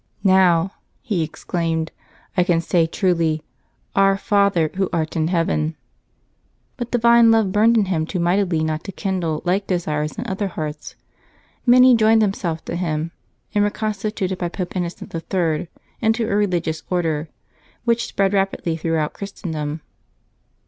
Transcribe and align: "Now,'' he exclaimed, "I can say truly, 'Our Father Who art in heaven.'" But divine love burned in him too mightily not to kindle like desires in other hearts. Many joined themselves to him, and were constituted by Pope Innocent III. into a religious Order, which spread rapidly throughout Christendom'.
"Now,'' 0.23 0.71
he 1.03 1.21
exclaimed, 1.21 1.91
"I 2.35 2.43
can 2.43 2.59
say 2.59 2.87
truly, 2.87 3.43
'Our 3.95 4.17
Father 4.17 4.71
Who 4.77 4.89
art 4.91 5.15
in 5.15 5.27
heaven.'" 5.27 5.75
But 6.77 6.89
divine 6.89 7.29
love 7.29 7.51
burned 7.51 7.77
in 7.77 7.85
him 7.85 8.07
too 8.07 8.19
mightily 8.19 8.63
not 8.63 8.83
to 8.85 8.91
kindle 8.91 9.43
like 9.45 9.67
desires 9.67 10.13
in 10.13 10.25
other 10.25 10.47
hearts. 10.47 10.95
Many 11.67 11.95
joined 11.95 12.23
themselves 12.23 12.63
to 12.63 12.75
him, 12.75 13.11
and 13.53 13.63
were 13.63 13.69
constituted 13.69 14.39
by 14.39 14.49
Pope 14.49 14.75
Innocent 14.75 15.13
III. 15.13 15.69
into 16.01 16.27
a 16.27 16.35
religious 16.35 16.81
Order, 16.89 17.29
which 17.85 18.07
spread 18.07 18.33
rapidly 18.33 18.75
throughout 18.77 19.13
Christendom'. 19.13 19.81